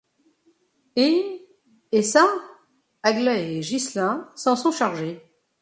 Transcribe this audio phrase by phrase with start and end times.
[0.95, 1.47] Et…
[1.91, 2.27] et ça,
[3.03, 5.21] Aglaé et Ghislain s’en sont chargés.